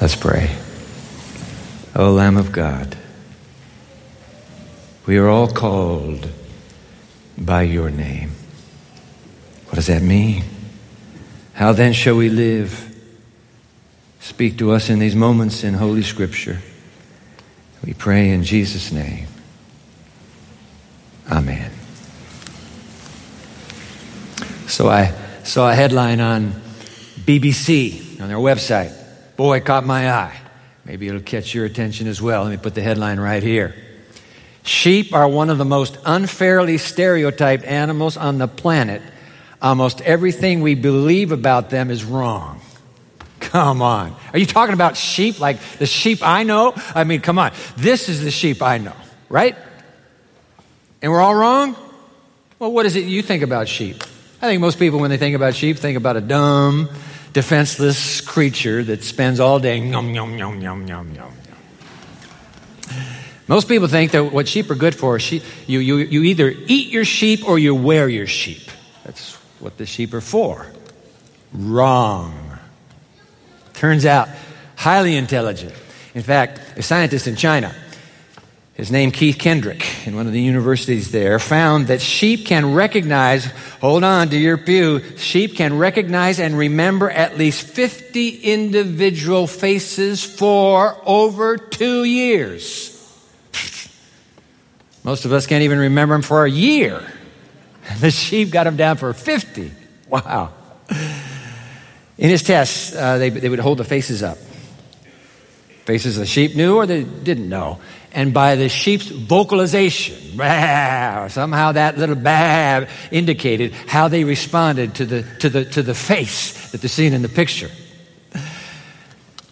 [0.00, 0.56] Let's pray.
[1.96, 2.96] O Lamb of God,
[5.06, 6.28] we are all called
[7.36, 8.30] by your name.
[9.66, 10.44] What does that mean?
[11.54, 12.84] How then shall we live?
[14.20, 16.60] Speak to us in these moments in Holy Scripture.
[17.84, 19.26] We pray in Jesus' name.
[21.28, 21.72] Amen.
[24.68, 25.12] So I
[25.42, 26.52] saw a headline on
[27.24, 28.97] BBC on their website.
[29.38, 30.36] Boy, caught my eye.
[30.84, 32.42] Maybe it'll catch your attention as well.
[32.42, 33.72] Let me put the headline right here.
[34.64, 39.00] Sheep are one of the most unfairly stereotyped animals on the planet.
[39.62, 42.60] Almost everything we believe about them is wrong.
[43.38, 44.16] Come on.
[44.32, 46.74] Are you talking about sheep like the sheep I know?
[46.92, 47.52] I mean, come on.
[47.76, 48.96] This is the sheep I know,
[49.28, 49.54] right?
[51.00, 51.76] And we're all wrong?
[52.58, 54.02] Well, what is it you think about sheep?
[54.42, 56.88] I think most people, when they think about sheep, think about a dumb,
[57.38, 61.32] defenseless creature that spends all day yum, yum, yum, yum, yum, yum.
[63.46, 66.90] Most people think that what sheep are good for, sheep, you, you, you either eat
[66.90, 68.68] your sheep or you wear your sheep.
[69.04, 70.66] That's what the sheep are for.
[71.52, 72.58] Wrong.
[73.74, 74.28] Turns out,
[74.74, 75.72] highly intelligent.
[76.14, 77.72] In fact, a scientist in China
[78.78, 83.44] his name Keith Kendrick in one of the universities there found that sheep can recognize,
[83.80, 90.22] hold on to your pew, sheep can recognize and remember at least 50 individual faces
[90.24, 92.94] for over two years.
[95.02, 97.02] Most of us can't even remember them for a year.
[98.00, 99.72] The sheep got them down for 50.
[100.10, 100.52] Wow.
[102.18, 104.36] In his tests, uh, they, they would hold the faces up.
[105.88, 107.80] Faces of the sheep knew or they didn't know
[108.12, 110.16] and by the sheep's vocalization.
[110.38, 116.72] Somehow that little bah indicated how they responded to the, to, the, to the face
[116.72, 117.70] that they're seeing in the picture.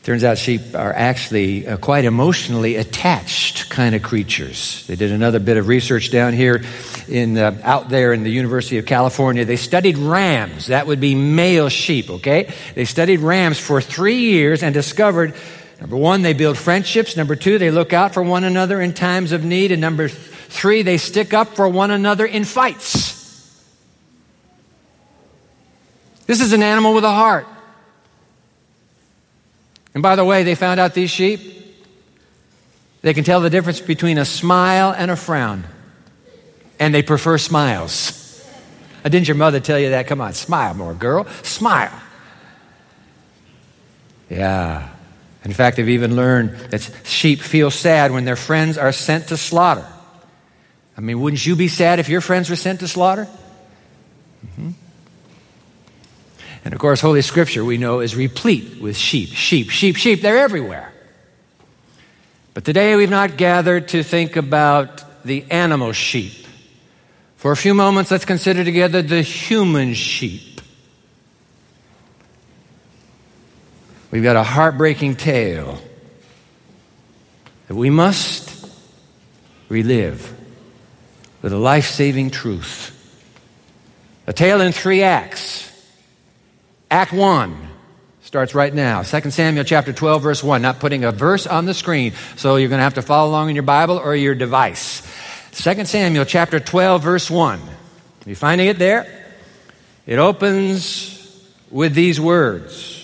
[0.02, 4.86] Turns out sheep are actually uh, quite emotionally attached kind of creatures.
[4.86, 6.62] They did another bit of research down here
[7.08, 9.44] in uh, out there in the University of California.
[9.44, 10.68] They studied rams.
[10.68, 12.54] That would be male sheep, okay?
[12.76, 15.34] They studied rams for 3 years and discovered
[15.80, 17.16] Number one, they build friendships.
[17.16, 19.72] Number two, they look out for one another in times of need.
[19.72, 23.14] And number three, they stick up for one another in fights.
[26.26, 27.46] This is an animal with a heart.
[29.94, 31.40] And by the way, they found out these sheep,
[33.02, 35.64] they can tell the difference between a smile and a frown.
[36.78, 38.22] And they prefer smiles.
[39.04, 40.08] Didn't your mother tell you that?
[40.08, 41.26] Come on, smile more, girl.
[41.42, 41.92] Smile.
[44.28, 44.95] Yeah.
[45.46, 49.36] In fact, they've even learned that sheep feel sad when their friends are sent to
[49.36, 49.86] slaughter.
[50.96, 53.28] I mean, wouldn't you be sad if your friends were sent to slaughter?
[54.44, 54.70] Mm-hmm.
[56.64, 60.20] And of course, Holy Scripture, we know, is replete with sheep, sheep, sheep, sheep.
[60.20, 60.92] They're everywhere.
[62.52, 66.44] But today we've not gathered to think about the animal sheep.
[67.36, 70.55] For a few moments, let's consider together the human sheep.
[74.10, 75.78] We've got a heartbreaking tale
[77.68, 78.70] that we must
[79.68, 80.32] relive
[81.42, 82.92] with a life saving truth.
[84.26, 85.64] A tale in three acts.
[86.90, 87.56] Act one
[88.22, 89.02] starts right now.
[89.02, 90.62] 2 Samuel chapter 12, verse 1.
[90.62, 93.50] Not putting a verse on the screen, so you're going to have to follow along
[93.50, 95.02] in your Bible or your device.
[95.52, 97.60] 2 Samuel chapter 12, verse 1.
[97.60, 99.06] Are you finding it there?
[100.06, 101.12] It opens
[101.70, 102.95] with these words.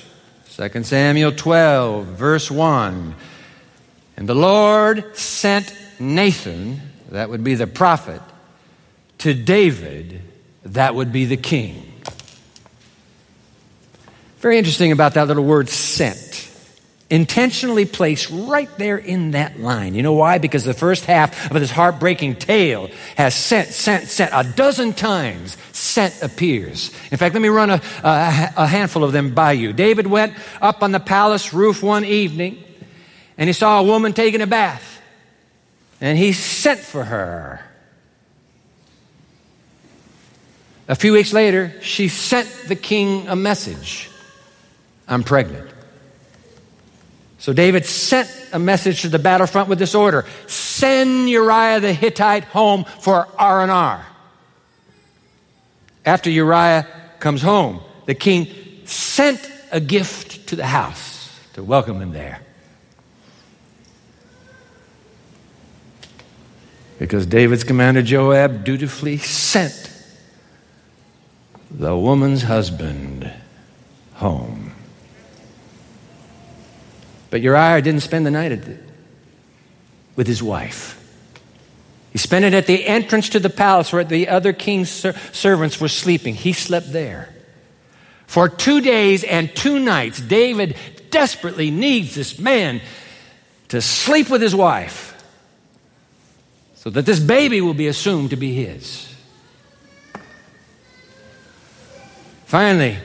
[0.68, 3.14] 2 Samuel 12, verse 1.
[4.16, 6.80] And the Lord sent Nathan,
[7.10, 8.20] that would be the prophet,
[9.18, 10.20] to David,
[10.64, 11.92] that would be the king.
[14.38, 16.31] Very interesting about that little word sent
[17.12, 19.94] intentionally placed right there in that line.
[19.94, 20.38] You know why?
[20.38, 24.30] Because the first half of this heartbreaking tale has sent, sent, sent.
[24.32, 26.88] A dozen times sent appears.
[27.10, 29.74] In fact, let me run a, a, a handful of them by you.
[29.74, 32.64] David went up on the palace roof one evening
[33.36, 35.02] and he saw a woman taking a bath
[36.00, 37.60] and he sent for her.
[40.88, 44.08] A few weeks later, she sent the king a message
[45.06, 45.71] I'm pregnant.
[47.42, 52.44] So David sent a message to the battlefront with this order send Uriah the Hittite
[52.44, 54.06] home for R&R.
[56.06, 56.86] After Uriah
[57.18, 58.46] comes home, the king
[58.84, 62.42] sent a gift to the house to welcome him there.
[67.00, 69.90] Because David's commander Joab dutifully sent
[71.72, 73.32] the woman's husband
[74.14, 74.51] home.
[77.32, 78.52] But Uriah didn't spend the night
[80.16, 80.98] with his wife.
[82.12, 85.80] He spent it at the entrance to the palace where the other king's ser- servants
[85.80, 86.34] were sleeping.
[86.34, 87.34] He slept there.
[88.26, 90.76] For two days and two nights, David
[91.08, 92.82] desperately needs this man
[93.68, 95.16] to sleep with his wife
[96.74, 99.08] so that this baby will be assumed to be his.
[102.44, 102.98] Finally,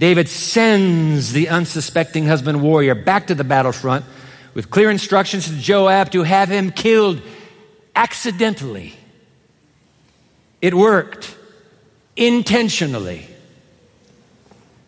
[0.00, 4.06] David sends the unsuspecting husband warrior back to the battlefront
[4.54, 7.20] with clear instructions to Joab to have him killed
[7.94, 8.94] accidentally.
[10.62, 11.36] It worked
[12.16, 13.26] intentionally.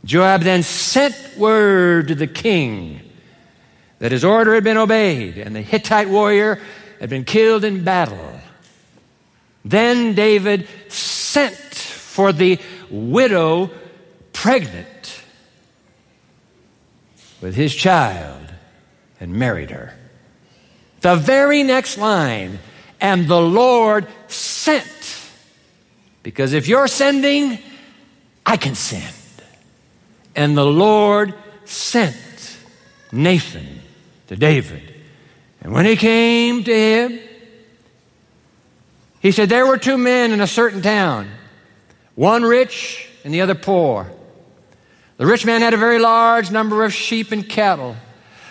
[0.07, 3.03] Joab then sent word to the king
[3.99, 6.59] that his order had been obeyed and the Hittite warrior
[7.01, 8.41] had been killed in battle.
[9.63, 12.59] Then David sent for the
[12.89, 13.71] widow
[14.33, 14.89] pregnant
[17.43, 18.47] with his child
[19.21, 19.93] and married her.
[21.01, 22.61] The very next line,
[23.01, 24.87] and the Lord sent.
[26.23, 27.59] Because if you're sending,
[28.47, 29.15] I can send.
[30.37, 31.35] And the Lord
[31.65, 32.59] sent
[33.11, 33.81] Nathan
[34.29, 34.95] to David.
[35.61, 37.19] And when he came to him,
[39.21, 41.29] he said, There were two men in a certain town,
[42.15, 44.11] one rich and the other poor.
[45.23, 47.95] The rich man had a very large number of sheep and cattle,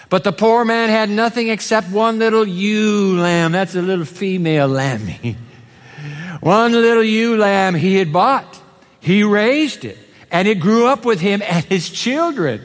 [0.08, 3.52] but the poor man had nothing except one little ewe lamb.
[3.52, 5.02] That's a little female lamb.
[6.40, 8.58] one little ewe lamb he had bought.
[9.02, 9.98] He raised it,
[10.32, 12.62] and it grew up with him and his children.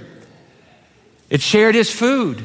[1.29, 2.45] It shared his food,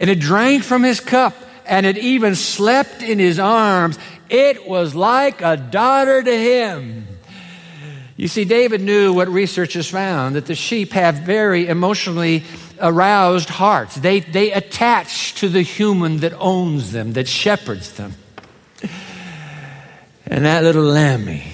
[0.00, 1.36] and it drank from his cup,
[1.66, 3.96] and it even slept in his arms.
[4.28, 7.06] It was like a daughter to him.
[8.16, 12.44] You see, David knew what researchers found that the sheep have very emotionally
[12.80, 13.94] aroused hearts.
[13.94, 18.14] They, they attach to the human that owns them, that shepherds them.
[20.26, 21.44] And that little lammy,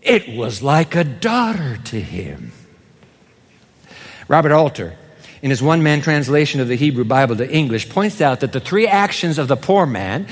[0.00, 2.52] it was like a daughter to him.
[4.28, 4.96] Robert Alter,
[5.42, 8.60] in his one man translation of the Hebrew Bible to English, points out that the
[8.60, 10.26] three actions of the poor man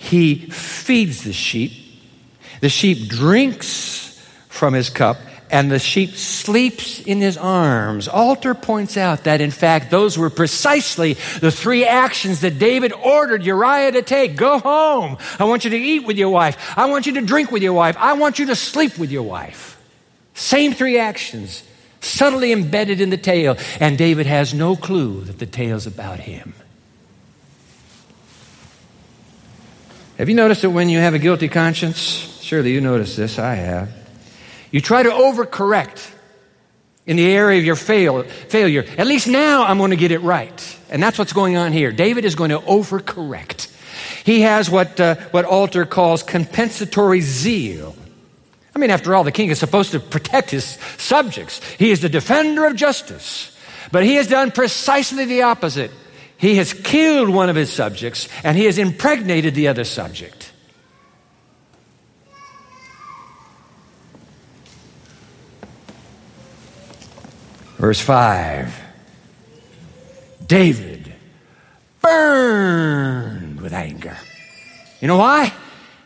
[0.00, 1.72] he feeds the sheep,
[2.60, 4.11] the sheep drinks
[4.52, 5.16] from his cup,
[5.50, 8.06] and the sheep sleeps in his arms.
[8.06, 13.42] Alter points out that, in fact, those were precisely the three actions that David ordered
[13.44, 14.36] Uriah to take.
[14.36, 15.16] Go home.
[15.38, 16.76] I want you to eat with your wife.
[16.76, 17.96] I want you to drink with your wife.
[17.98, 19.80] I want you to sleep with your wife.
[20.34, 21.62] Same three actions
[22.00, 26.52] subtly embedded in the tale, and David has no clue that the tale's about him.
[30.18, 31.98] Have you noticed that when you have a guilty conscience?
[32.42, 34.01] Surely you notice this, I have.
[34.72, 36.10] You try to overcorrect
[37.06, 38.84] in the area of your fail, failure.
[38.98, 40.78] At least now I'm going to get it right.
[40.90, 41.92] And that's what's going on here.
[41.92, 43.68] David is going to overcorrect.
[44.24, 47.94] He has what, uh, what Alter calls compensatory zeal.
[48.74, 51.60] I mean, after all, the king is supposed to protect his subjects.
[51.74, 53.56] He is the defender of justice.
[53.90, 55.90] But he has done precisely the opposite.
[56.38, 60.41] He has killed one of his subjects and he has impregnated the other subject.
[67.82, 68.80] Verse 5
[70.46, 71.12] David
[72.00, 74.16] burned with anger.
[75.00, 75.52] You know why?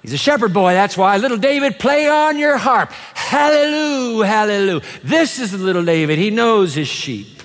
[0.00, 1.18] He's a shepherd boy, that's why.
[1.18, 2.92] Little David, play on your harp.
[3.12, 4.80] Hallelujah, hallelujah.
[5.04, 6.18] This is the little David.
[6.18, 7.42] He knows his sheep.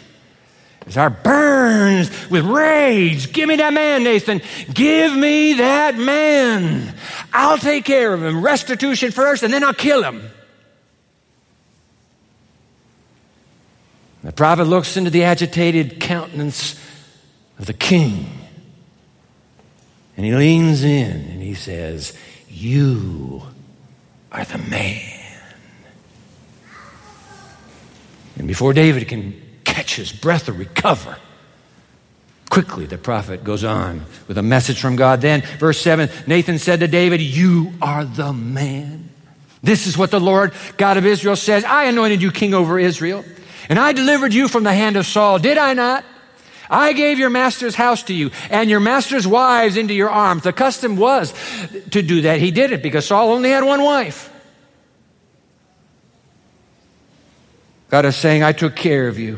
[0.85, 3.33] His heart burns with rage.
[3.33, 4.41] Give me that man, Nathan.
[4.73, 6.95] Give me that man.
[7.33, 8.41] I'll take care of him.
[8.41, 10.31] Restitution first, and then I'll kill him.
[14.31, 16.79] The prophet looks into the agitated countenance
[17.59, 18.27] of the king.
[20.15, 23.41] And he leans in and he says, you
[24.31, 25.41] are the man.
[28.37, 29.33] And before David can
[29.65, 31.17] catch his breath or recover,
[32.49, 35.19] quickly the prophet goes on with a message from God.
[35.19, 39.09] Then, verse 7 Nathan said to David, You are the man.
[39.61, 43.25] This is what the Lord God of Israel says I anointed you king over Israel,
[43.69, 45.39] and I delivered you from the hand of Saul.
[45.39, 46.05] Did I not?
[46.69, 50.43] I gave your master's house to you and your master's wives into your arms.
[50.43, 51.33] The custom was
[51.91, 52.39] to do that.
[52.39, 54.29] He did it because Saul only had one wife.
[57.89, 59.37] God is saying, I took care of you.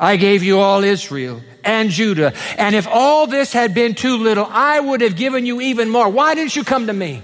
[0.00, 2.32] I gave you all Israel and Judah.
[2.56, 6.08] And if all this had been too little, I would have given you even more.
[6.08, 7.22] Why didn't you come to me?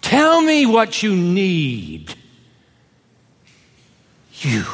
[0.00, 2.14] Tell me what you need.
[4.40, 4.64] You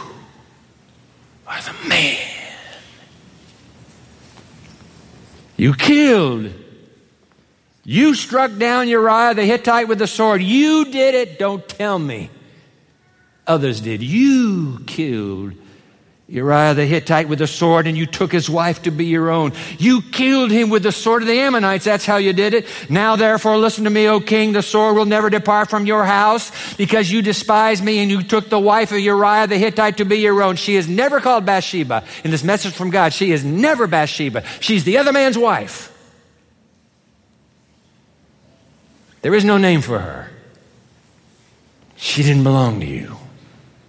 [1.67, 2.19] the man.
[5.57, 6.53] You killed.
[7.85, 10.43] You struck down Uriah the Hittite with the sword.
[10.43, 11.39] You did it.
[11.39, 12.31] Don't tell me.
[13.47, 14.03] Others did.
[14.03, 15.55] You killed
[16.33, 19.53] Uriah the Hittite with a sword, and you took his wife to be your own.
[19.79, 21.85] You killed him with the sword of the Ammonites.
[21.85, 22.67] That's how you did it.
[22.89, 24.53] Now, therefore, listen to me, O king.
[24.53, 28.49] The sword will never depart from your house because you despised me and you took
[28.49, 30.57] the wife of Uriah the Hittite to be your own.
[30.57, 32.03] She is never called Bathsheba.
[32.25, 34.43] In this message from God, she is never Bathsheba.
[34.61, 35.91] She's the other man's wife.
[39.21, 40.31] There is no name for her.
[41.97, 43.19] She didn't belong to you.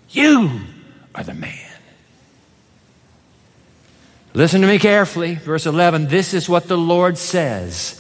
[0.10, 0.60] You
[1.16, 1.63] are the man.
[4.36, 5.36] Listen to me carefully.
[5.36, 8.00] Verse 11 This is what the Lord says.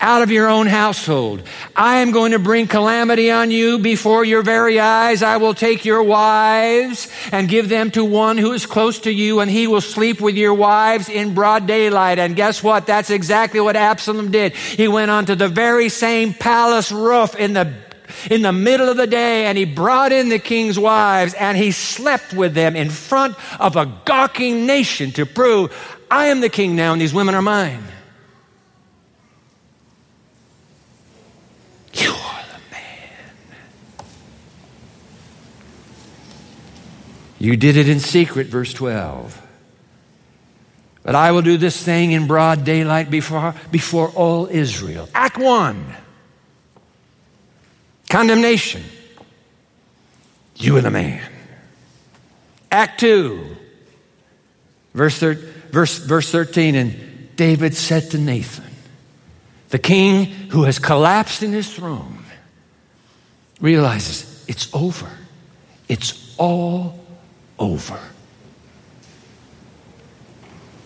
[0.00, 1.42] Out of your own household,
[1.74, 5.24] I am going to bring calamity on you before your very eyes.
[5.24, 9.40] I will take your wives and give them to one who is close to you,
[9.40, 12.20] and he will sleep with your wives in broad daylight.
[12.20, 12.86] And guess what?
[12.86, 14.54] That's exactly what Absalom did.
[14.54, 17.74] He went onto the very same palace roof in the
[18.30, 21.70] in the middle of the day and he brought in the king's wives and he
[21.70, 25.72] slept with them in front of a gawking nation to prove,
[26.10, 27.84] I am the king now and these women are mine.
[31.94, 34.06] You are the man.
[37.38, 39.42] You did it in secret, verse 12.
[41.02, 45.08] But I will do this thing in broad daylight before, before all Israel.
[45.14, 45.96] Act 1
[48.08, 48.82] condemnation.
[50.56, 51.22] You and the man.
[52.70, 53.56] Act 2,
[54.94, 55.34] verse, thir-
[55.70, 56.74] verse, verse 13.
[56.74, 58.64] And David said to Nathan,
[59.70, 62.24] the king who has collapsed in his throne,
[63.60, 65.10] realizes it's over.
[65.88, 66.98] It's all
[67.58, 67.98] over.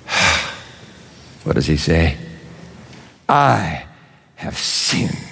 [1.45, 2.17] what does he say?
[3.29, 3.87] I
[4.37, 5.32] have sinned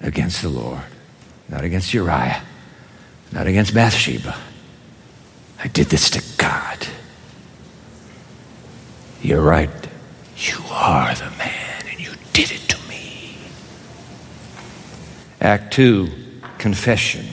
[0.00, 0.82] against the Lord,
[1.48, 2.42] not against Uriah,
[3.32, 4.36] not against Bathsheba.
[5.58, 6.86] I did this to God.
[9.22, 9.70] You're right.
[10.36, 13.38] You are the man, and you did it to me.
[15.40, 16.10] Act two,
[16.58, 17.26] confession.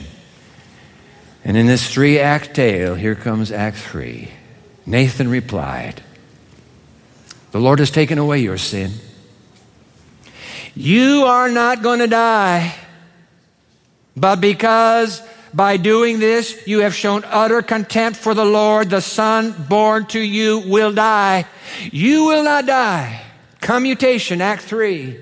[1.44, 4.30] And in this three act tale, here comes Act three.
[4.86, 6.02] Nathan replied,
[7.52, 8.92] The Lord has taken away your sin.
[10.74, 12.74] You are not going to die.
[14.16, 19.54] But because by doing this you have shown utter contempt for the Lord, the son
[19.68, 21.46] born to you will die.
[21.92, 23.22] You will not die.
[23.60, 25.18] Commutation, Act 3.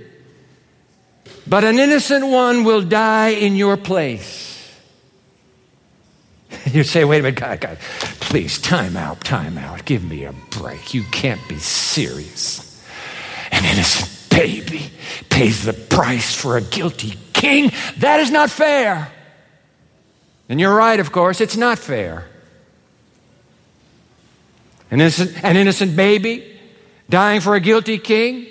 [1.46, 4.50] But an innocent one will die in your place.
[6.72, 7.78] You say, wait a minute, God, God,
[8.20, 9.84] please, time out, time out.
[9.84, 10.94] Give me a break.
[10.94, 12.80] You can't be serious.
[13.50, 14.90] An innocent baby
[15.28, 17.70] pays the price for a guilty king.
[17.98, 19.10] That is not fair.
[20.48, 22.26] And you're right, of course, it's not fair.
[24.90, 26.48] An innocent, an innocent baby
[27.08, 28.46] dying for a guilty king,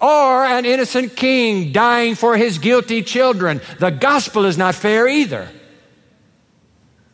[0.00, 3.60] or an innocent king dying for his guilty children.
[3.78, 5.48] The gospel is not fair either.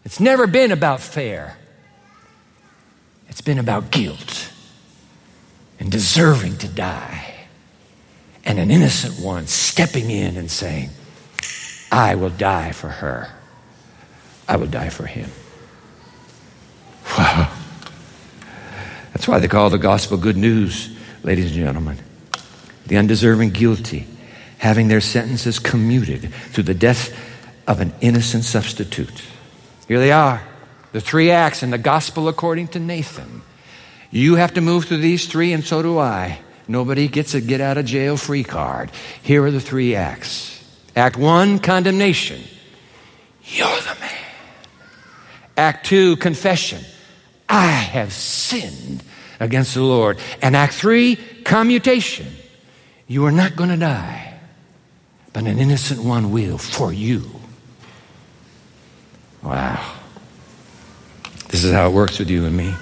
[0.05, 1.57] It's never been about fair,
[3.29, 4.51] it's been about guilt
[5.79, 7.30] and deserving to die
[8.45, 10.91] and an innocent one stepping in and saying,
[11.93, 13.29] I will die for her.
[14.49, 15.31] I will die for him.
[17.19, 17.53] Wow.
[19.13, 21.99] That's why they call the gospel good news, ladies and gentlemen.
[22.87, 24.07] The undeserving guilty
[24.61, 27.17] having their sentences commuted through the death
[27.67, 29.23] of an innocent substitute.
[29.89, 30.43] Here they are,
[30.93, 33.43] the three acts in the gospel according to Nathan.
[34.11, 36.41] You have to move through these three, and so do I.
[36.71, 38.93] Nobody gets a get out of jail free card.
[39.25, 40.57] Here are the three acts.
[40.95, 42.41] Act one, condemnation.
[43.43, 44.25] You're the man.
[45.57, 46.85] Act two, confession.
[47.49, 49.03] I have sinned
[49.41, 50.21] against the Lord.
[50.43, 52.29] And Act three, commutation.
[53.09, 54.39] You are not going to die,
[55.33, 57.29] but an innocent one will for you.
[59.43, 59.97] Wow.
[61.49, 62.73] This is how it works with you and me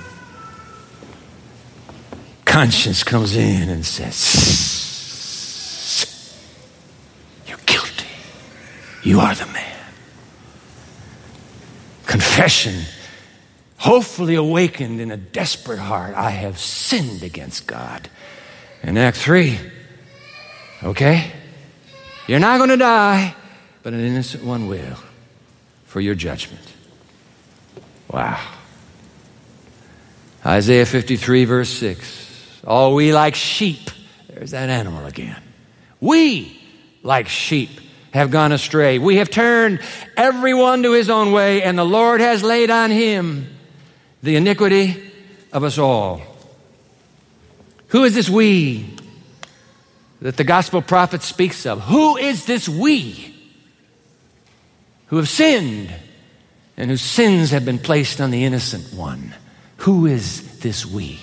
[2.48, 4.24] conscience comes in and says,
[7.46, 8.08] You're guilty.
[9.04, 9.64] You are the man.
[12.06, 12.74] Confession,
[13.76, 16.14] hopefully awakened in a desperate heart.
[16.16, 18.08] I have sinned against God.
[18.82, 19.58] In Act 3,
[20.84, 21.30] okay?
[22.26, 23.34] You're not going to die,
[23.82, 24.96] but an innocent one will
[25.84, 26.64] for your judgment.
[28.10, 28.40] Wow.
[30.46, 32.27] Isaiah 53, verse 6.
[32.70, 33.90] Oh, we like sheep.
[34.28, 35.42] There's that animal again.
[36.02, 36.60] We,
[37.02, 37.70] like sheep,
[38.12, 38.98] have gone astray.
[38.98, 39.80] We have turned
[40.18, 43.56] everyone to his own way, and the Lord has laid on him
[44.22, 45.10] the iniquity
[45.50, 46.20] of us all.
[47.88, 48.94] Who is this we
[50.20, 51.80] that the gospel prophet speaks of?
[51.80, 53.34] Who is this we
[55.06, 55.90] who have sinned
[56.76, 59.34] and whose sins have been placed on the innocent one?
[59.78, 61.18] Who is this we?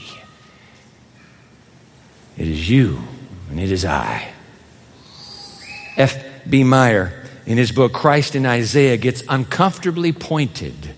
[2.37, 3.01] It is you
[3.49, 4.31] and it is I.
[5.97, 6.63] F.B.
[6.63, 10.95] Meyer, in his book Christ in Isaiah, gets uncomfortably pointed.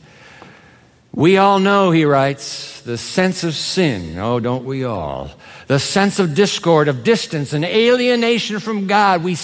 [1.13, 4.17] We all know, he writes, the sense of sin.
[4.17, 5.29] Oh, don't we all?
[5.67, 9.24] The sense of discord, of distance, and alienation from God.
[9.24, 9.36] We,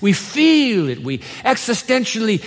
[0.00, 1.00] we feel it.
[1.00, 2.42] We existentially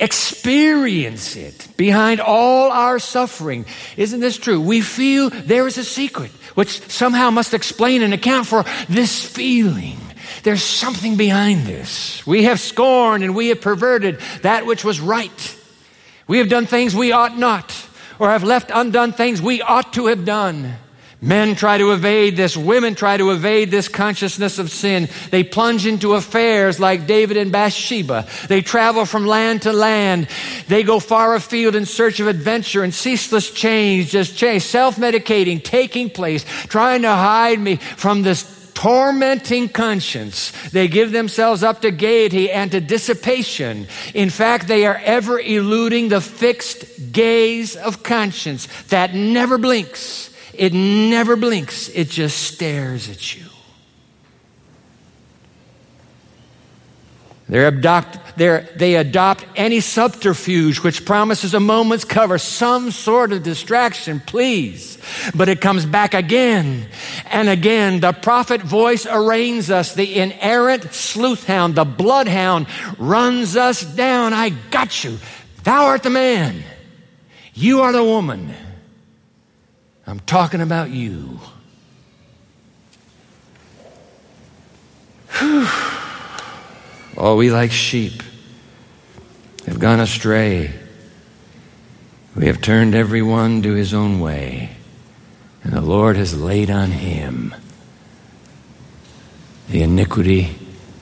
[0.00, 3.66] experience it behind all our suffering.
[3.96, 4.60] Isn't this true?
[4.60, 9.98] We feel there is a secret which somehow must explain and account for this feeling.
[10.42, 12.26] There's something behind this.
[12.26, 15.56] We have scorned and we have perverted that which was right.
[16.26, 17.74] We have done things we ought not,
[18.18, 20.74] or have left undone things we ought to have done.
[21.22, 22.56] Men try to evade this.
[22.56, 25.08] Women try to evade this consciousness of sin.
[25.30, 28.26] They plunge into affairs like David and Bathsheba.
[28.48, 30.28] They travel from land to land.
[30.68, 36.08] They go far afield in search of adventure and ceaseless change, just change, self-medicating, taking
[36.08, 40.52] place, trying to hide me from this tormenting conscience.
[40.70, 43.88] They give themselves up to gaiety and to dissipation.
[44.14, 50.72] In fact, they are ever eluding the fixed gaze of conscience that never blinks it
[50.72, 53.44] never blinks, it just stares at you.
[57.52, 64.98] Adopt, they're, adopt any subterfuge which promises a moment's cover, some sort of distraction, please.
[65.34, 66.86] But it comes back again
[67.26, 67.98] and again.
[68.00, 69.94] The prophet voice arraigns us.
[69.94, 74.32] The inerrant sleuthhound, the bloodhound, runs us down.
[74.32, 75.18] I got you.
[75.64, 76.62] Thou art the man.
[77.52, 78.54] You are the woman.
[80.06, 81.40] I'm talking about you.
[85.38, 85.66] Whew.
[87.16, 88.22] Oh, we like sheep
[89.66, 90.72] have gone astray.
[92.34, 94.70] We have turned everyone to his own way,
[95.62, 97.54] and the Lord has laid on him
[99.68, 100.56] the iniquity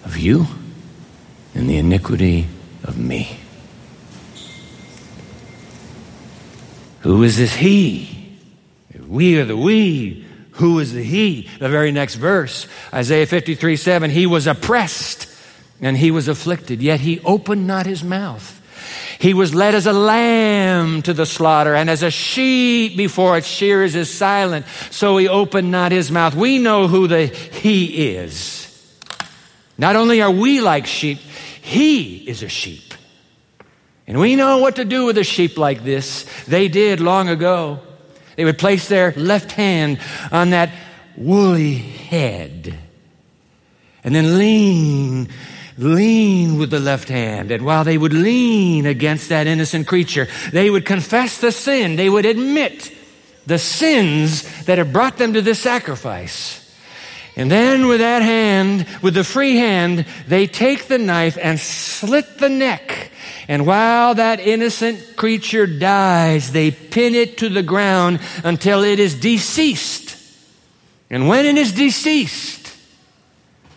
[0.04, 0.46] of you
[1.54, 2.46] and the iniquity
[2.84, 3.38] of me.
[7.00, 8.17] Who is this he?
[9.08, 10.24] We are the we.
[10.52, 11.48] Who is the he?
[11.58, 15.32] The very next verse, Isaiah 53 7, he was oppressed
[15.80, 18.54] and he was afflicted, yet he opened not his mouth.
[19.20, 23.48] He was led as a lamb to the slaughter, and as a sheep before its
[23.48, 26.34] shears is silent, so he opened not his mouth.
[26.34, 28.64] We know who the he is.
[29.76, 32.94] Not only are we like sheep, he is a sheep.
[34.06, 36.24] And we know what to do with a sheep like this.
[36.46, 37.80] They did long ago.
[38.38, 39.98] They would place their left hand
[40.30, 40.70] on that
[41.16, 42.78] woolly head
[44.04, 45.28] and then lean,
[45.76, 47.50] lean with the left hand.
[47.50, 51.96] And while they would lean against that innocent creature, they would confess the sin.
[51.96, 52.92] They would admit
[53.46, 56.57] the sins that have brought them to this sacrifice.
[57.38, 62.38] And then with that hand, with the free hand, they take the knife and slit
[62.38, 63.12] the neck
[63.48, 69.14] and while that innocent creature dies, they pin it to the ground until it is
[69.14, 70.16] deceased.
[71.08, 72.76] And when it is deceased,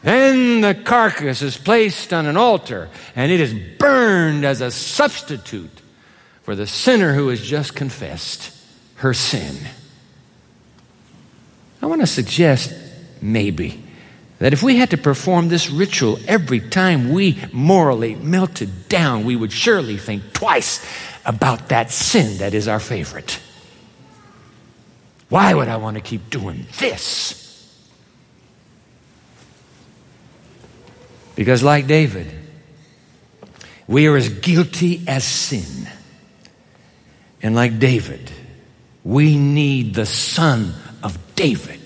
[0.03, 5.81] then the carcass is placed on an altar and it is burned as a substitute
[6.43, 8.53] for the sinner who has just confessed
[8.95, 9.55] her sin.
[11.81, 12.73] I want to suggest,
[13.21, 13.83] maybe,
[14.39, 19.35] that if we had to perform this ritual every time we morally melted down, we
[19.35, 20.83] would surely think twice
[21.25, 23.39] about that sin that is our favorite.
[25.29, 27.37] Why would I want to keep doing this?
[31.35, 32.27] Because, like David,
[33.87, 35.87] we are as guilty as sin.
[37.41, 38.31] And like David,
[39.03, 41.80] we need the Son of David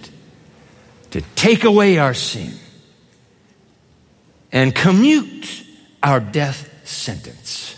[1.15, 2.51] to take away our sin
[4.51, 5.63] and commute
[6.03, 7.71] our death sentence.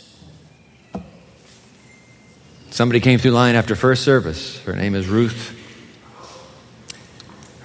[2.71, 4.59] Somebody came through line after first service.
[4.63, 5.53] Her name is Ruth.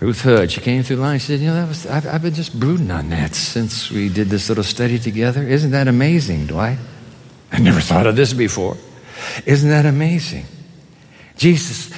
[0.00, 0.52] Ruth Hood.
[0.52, 1.18] She came through line.
[1.20, 4.10] She said, You know, that was, I've, I've been just brooding on that since we
[4.10, 5.42] did this little study together.
[5.42, 6.76] Isn't that amazing, Dwight?
[7.50, 8.76] I never thought of this before.
[9.46, 10.44] Isn't that amazing?
[11.38, 11.90] Jesus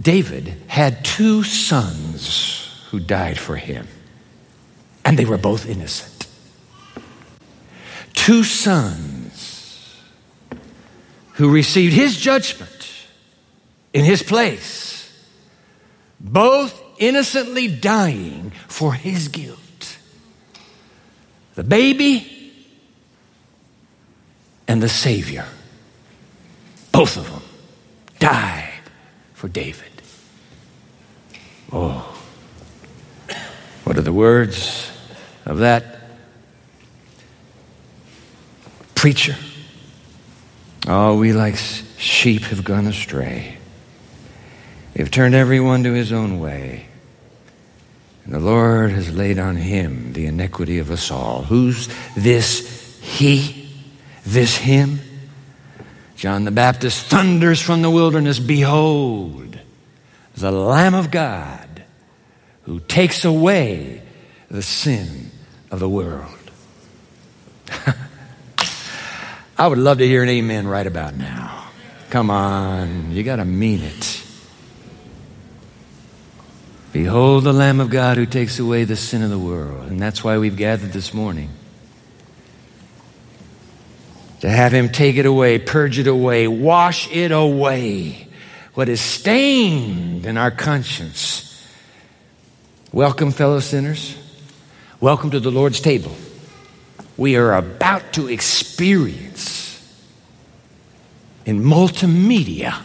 [0.00, 2.63] David had two sons
[2.94, 3.88] who died for him,
[5.04, 6.28] and they were both innocent.
[8.12, 10.00] Two sons
[11.32, 12.88] who received his judgment
[13.92, 15.12] in his place,
[16.20, 19.98] both innocently dying for his guilt.
[21.56, 22.52] The baby
[24.68, 25.46] and the Savior,
[26.92, 27.42] both of them
[28.20, 28.84] died
[29.32, 29.90] for David.
[31.72, 32.13] Oh,
[33.84, 34.90] what are the words
[35.44, 36.00] of that
[38.94, 39.36] preacher?
[40.86, 43.56] Oh, we like sheep have gone astray.
[44.96, 46.86] We've turned everyone to his own way.
[48.24, 51.42] And the Lord has laid on him the iniquity of us all.
[51.42, 53.68] Who's this he?
[54.24, 55.00] This him?
[56.16, 59.58] John the Baptist thunders from the wilderness Behold,
[60.34, 61.63] the Lamb of God
[62.64, 64.02] who takes away
[64.50, 65.30] the sin
[65.70, 66.30] of the world.
[69.58, 71.68] I would love to hear an amen right about now.
[72.10, 74.22] Come on, you got to mean it.
[76.92, 79.90] Behold the Lamb of God who takes away the sin of the world.
[79.90, 81.50] And that's why we've gathered this morning.
[84.40, 88.28] To have Him take it away, purge it away, wash it away.
[88.74, 91.53] What is stained in our conscience.
[92.92, 94.16] Welcome, fellow sinners.
[95.00, 96.14] Welcome to the Lord's table.
[97.16, 99.80] We are about to experience
[101.44, 102.80] in multimedia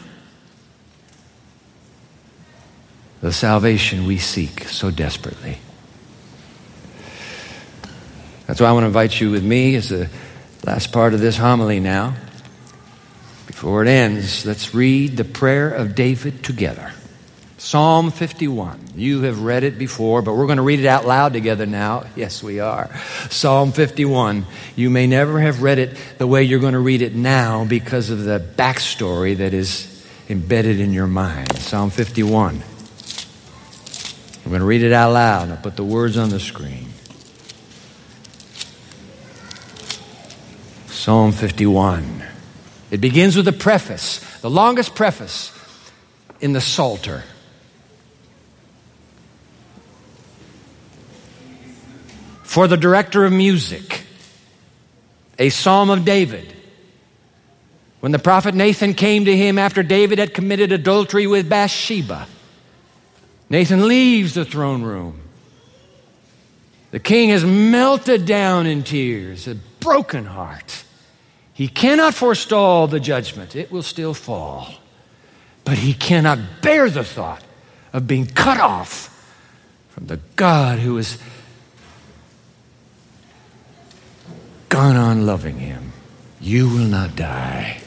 [3.21, 5.57] the salvation we seek so desperately.
[8.47, 10.09] That's why I want to invite you with me as the
[10.65, 12.15] last part of this homily now.
[13.45, 16.93] Before it ends, let's read the prayer of David together.
[17.59, 18.79] Psalm 51.
[18.95, 22.05] You have read it before, but we're going to read it out loud together now.
[22.15, 22.89] Yes, we are.
[23.29, 24.45] Psalm 51.
[24.77, 28.11] You may never have read it the way you're going to read it now because
[28.11, 31.53] of the backstory that is embedded in your mind.
[31.57, 32.63] Psalm 51.
[34.45, 36.87] I'm going to read it out loud I'll put the words on the screen.
[40.87, 42.23] Psalm 51.
[42.89, 45.51] It begins with a preface, the longest preface
[46.39, 47.25] in the Psalter.
[52.49, 54.01] For the director of music,
[55.37, 56.51] a psalm of David.
[57.99, 62.27] When the prophet Nathan came to him after David had committed adultery with Bathsheba,
[63.51, 65.21] Nathan leaves the throne room.
[66.89, 70.85] The king has melted down in tears, a broken heart.
[71.53, 74.73] He cannot forestall the judgment, it will still fall.
[75.65, 77.43] But he cannot bear the thought
[77.93, 79.15] of being cut off
[79.89, 81.19] from the God who is
[84.69, 85.91] gone on loving him.
[86.39, 87.81] You will not die.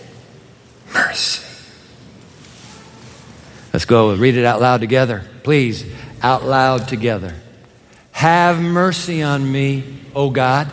[0.92, 1.42] Mercy.
[3.72, 5.24] Let's go read it out loud together.
[5.42, 5.84] Please,
[6.22, 7.34] out loud together.
[8.12, 10.70] Have mercy on me, O God,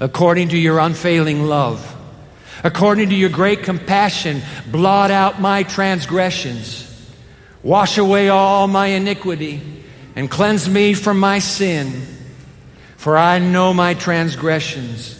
[0.00, 1.96] according to your unfailing love.
[2.62, 6.86] According to your great compassion, blot out my transgressions.
[7.62, 9.62] Wash away all my iniquity
[10.16, 12.02] and cleanse me from my sin.
[12.96, 15.19] For I know my transgressions,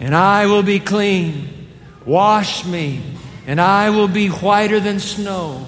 [0.00, 1.68] and I will be clean.
[2.04, 3.02] Wash me
[3.46, 5.66] and I will be whiter than snow.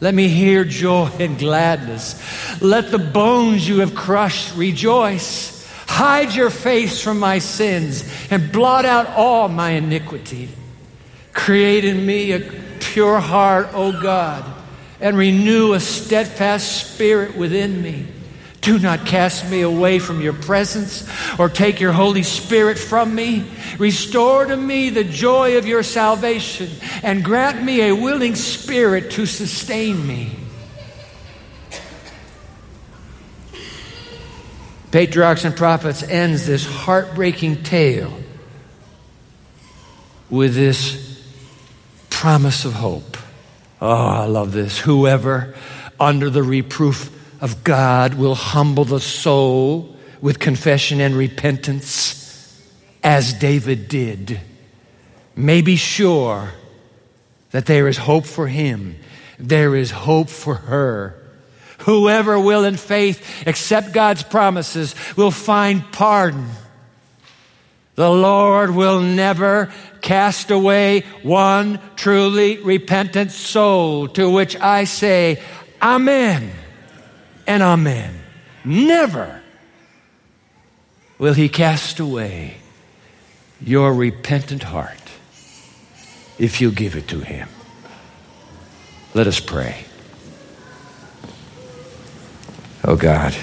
[0.00, 2.20] Let me hear joy and gladness.
[2.60, 5.52] Let the bones you have crushed rejoice.
[5.86, 10.48] Hide your face from my sins and blot out all my iniquity.
[11.32, 12.40] Create in me a
[12.80, 14.44] pure heart, O God,
[15.00, 18.06] and renew a steadfast spirit within me.
[18.64, 21.06] Do not cast me away from your presence
[21.38, 23.44] or take your Holy Spirit from me.
[23.78, 26.70] Restore to me the joy of your salvation
[27.02, 30.34] and grant me a willing spirit to sustain me.
[34.90, 38.18] Patriarchs and Prophets ends this heartbreaking tale
[40.30, 41.22] with this
[42.08, 43.18] promise of hope.
[43.82, 44.78] Oh, I love this.
[44.78, 45.54] Whoever
[46.00, 47.13] under the reproof
[47.44, 52.58] of God will humble the soul with confession and repentance,
[53.02, 54.40] as David did,
[55.36, 56.52] may be sure
[57.50, 58.96] that there is hope for him,
[59.38, 61.22] there is hope for her.
[61.80, 66.48] Whoever will in faith accept God's promises will find pardon.
[67.94, 75.42] The Lord will never cast away one truly repentant soul, to which I say,
[75.82, 76.63] Amen
[77.46, 78.20] and Amen.
[78.64, 79.40] Never
[81.18, 82.56] will He cast away
[83.60, 84.98] your repentant heart
[86.38, 87.48] if you give it to Him.
[89.14, 89.84] Let us pray.
[92.82, 93.34] Oh God.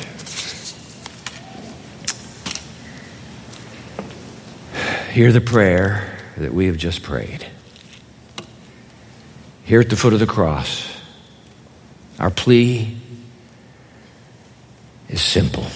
[5.12, 7.46] Hear the prayer that we have just prayed.
[9.64, 10.90] Here at the foot of the cross,
[12.20, 13.01] our plea
[15.12, 15.68] is simple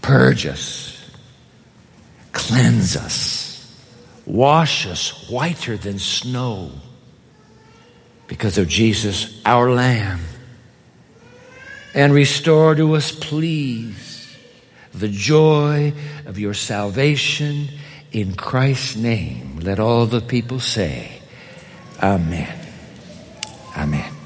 [0.00, 1.10] purge us,
[2.32, 3.76] cleanse us,
[4.24, 6.70] wash us whiter than snow
[8.26, 10.20] because of Jesus, our Lamb
[11.94, 14.36] and restore to us, please,
[14.94, 15.92] the joy
[16.26, 17.68] of your salvation
[18.12, 19.58] in Christ's name.
[19.60, 21.20] Let all the people say,
[22.02, 22.56] Amen.
[23.76, 24.17] Amen.